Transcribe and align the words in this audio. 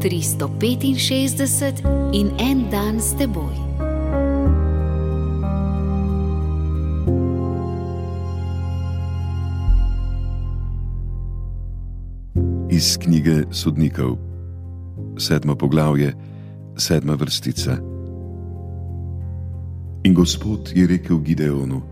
365 0.00 1.84
in 2.12 2.32
en 2.38 2.70
dan 2.70 3.00
s 3.00 3.12
teboj. 3.20 3.52
Iz 12.70 12.96
knjige 12.96 13.44
sodnikov, 13.52 14.16
sedmo 15.20 15.52
poglavje, 15.52 16.16
sedma 16.80 17.14
vrstica. 17.14 17.76
In 20.04 20.14
Gospod 20.14 20.72
je 20.74 20.86
rekel 20.86 21.18
Gideonu: 21.18 21.82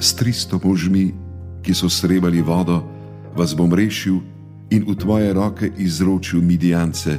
S 0.00 0.14
tristo 0.18 0.58
možmi, 0.64 1.14
ki 1.62 1.74
so 1.74 1.86
srebali 1.86 2.42
vodo, 2.42 2.82
vas 3.38 3.54
bom 3.54 3.70
rešil 3.70 4.37
in 4.70 4.84
v 4.88 4.94
tvoje 4.94 5.32
roke 5.32 5.70
izročil 5.76 6.40
midijance, 6.40 7.18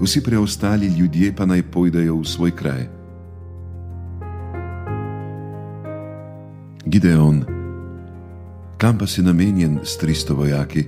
vsi 0.00 0.22
preostali 0.22 0.86
ljudje 0.86 1.32
pa 1.36 1.46
naj 1.46 1.62
pojdejo 1.62 2.16
v 2.16 2.24
svoj 2.26 2.50
kraj. 2.50 2.88
Gideon, 6.86 7.44
kam 8.78 8.98
pa 8.98 9.06
si 9.06 9.22
namenjen 9.22 9.80
s 9.82 9.96
tristo 9.96 10.34
vojaki? 10.34 10.84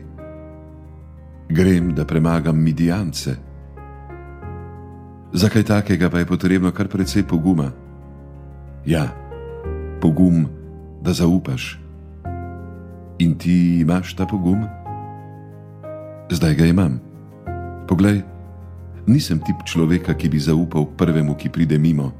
Grem, 1.48 1.94
da 1.94 2.04
premagam 2.04 2.58
midijance. 2.58 3.36
Zakaj 5.32 5.62
takega 5.62 6.10
pa 6.10 6.18
je 6.18 6.26
potrebno 6.26 6.70
kar 6.72 6.88
precej 6.88 7.22
poguma? 7.22 7.70
Ja, 8.86 9.14
pogum, 10.00 10.46
da 11.02 11.12
zaupaš. 11.12 11.78
In 13.18 13.38
ti 13.38 13.80
imaš 13.80 14.14
ta 14.16 14.26
pogum? 14.26 14.66
Zdaj 16.36 16.54
ga 16.54 16.66
imam. 16.68 17.00
Poglej, 17.88 18.20
nisem 19.08 19.40
tip 19.40 19.56
človeka, 19.64 20.12
ki 20.12 20.28
bi 20.28 20.36
zaupal 20.36 20.84
prvemu, 20.84 21.32
ki 21.32 21.48
pride 21.48 21.78
mimo, 21.80 22.12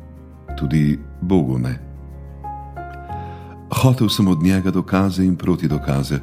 tudi 0.57 0.97
Bogu 1.21 1.59
ne. 1.61 1.77
Hotev 3.69 4.09
sem 4.09 4.25
od 4.29 4.41
njega 4.41 4.73
dokaze 4.73 5.21
in 5.21 5.37
proti 5.37 5.69
dokaze. 5.69 6.17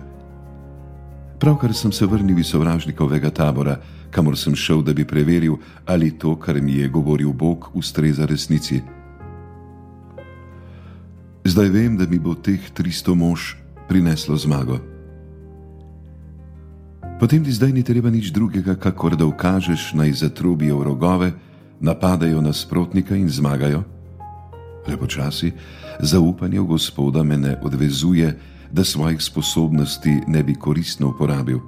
Pravkar 1.37 1.73
sem 1.73 1.91
se 1.91 2.05
vrnil 2.09 2.39
iz 2.39 2.49
sovražnikovega 2.49 3.29
tabora, 3.29 3.77
kamor 4.09 4.37
sem 4.41 4.55
šel, 4.55 4.81
da 4.81 4.93
bi 4.93 5.05
preveril, 5.05 5.61
ali 5.85 6.17
to, 6.17 6.33
kar 6.33 6.57
mi 6.61 6.81
je 6.81 6.89
govoril 6.89 7.29
Bog, 7.33 7.69
ustreza 7.77 8.25
resnici. 8.25 8.81
Zdaj 11.45 11.69
vem, 11.69 11.97
da 11.97 12.09
mi 12.09 12.17
bo 12.17 12.33
teh 12.33 12.73
300 12.73 13.13
mož 13.13 13.53
prineslo 13.85 14.33
zmago. 14.33 14.92
Potem 17.23 17.39
ti 17.39 17.55
zdaj 17.55 17.71
ni 17.71 17.87
treba 17.87 18.11
nič 18.11 18.35
drugega, 18.35 18.75
kakor 18.75 19.15
da 19.15 19.23
ukažeš 19.23 19.95
naj 19.95 20.27
zatrubijo 20.27 20.83
rogove, 20.83 21.31
napadajo 21.79 22.43
nasprotnika 22.43 23.15
in 23.15 23.31
zmagajo. 23.31 23.79
Lepo 24.83 25.07
časi, 25.07 25.55
zaupanje 26.03 26.59
v 26.59 26.67
Gospoda 26.67 27.23
me 27.23 27.39
ne 27.39 27.55
odvezuje, 27.63 28.27
da 28.67 28.83
svojih 28.83 29.23
sposobnosti 29.23 30.27
ne 30.27 30.43
bi 30.43 30.51
koristno 30.51 31.15
uporabil. 31.15 31.63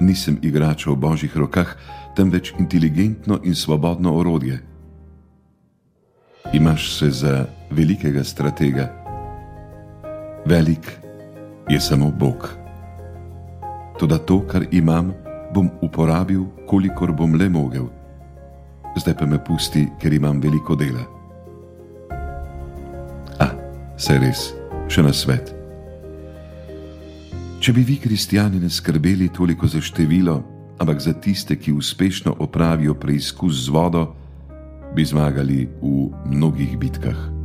Nisem 0.00 0.40
igrač 0.40 0.88
v 0.88 0.96
božjih 0.96 1.36
rokah, 1.36 1.76
temveč 2.16 2.56
inteligentno 2.56 3.44
in 3.44 3.52
svobodno 3.52 4.16
orodje. 4.16 4.64
Imaš 6.56 6.96
se 6.96 7.10
za 7.10 7.44
velikega 7.68 8.24
stratega. 8.24 8.88
Velik 10.48 10.88
je 11.68 11.80
samo 11.80 12.08
Bog. 12.08 12.67
Toda 13.98 14.18
to, 14.18 14.40
kar 14.46 14.62
imam, 14.70 15.10
bom 15.54 15.70
uporabil, 15.82 16.46
kolikor 16.70 17.12
bom 17.12 17.34
le 17.34 17.48
mogel. 17.48 17.88
Zdaj 18.96 19.14
pa 19.18 19.26
me 19.26 19.38
pusti, 19.42 19.88
ker 19.98 20.12
imam 20.14 20.40
veliko 20.40 20.76
dela. 20.78 21.02
A, 23.42 23.48
se 23.98 24.18
res, 24.18 24.52
še 24.86 25.02
na 25.02 25.12
svet. 25.14 25.50
Če 27.58 27.74
bi 27.74 27.82
vi, 27.82 27.96
kristijani, 27.98 28.62
ne 28.62 28.70
skrbeli 28.70 29.32
toliko 29.34 29.66
za 29.66 29.82
število, 29.82 30.38
ampak 30.78 31.02
za 31.02 31.12
tiste, 31.12 31.58
ki 31.58 31.74
uspešno 31.74 32.36
opravijo 32.38 32.94
preizkus 32.94 33.66
z 33.66 33.74
vodo, 33.74 34.14
bi 34.94 35.02
zmagali 35.04 35.66
v 35.82 36.06
mnogih 36.30 36.78
bitkah. 36.78 37.37